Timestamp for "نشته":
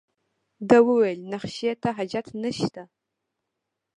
2.41-2.83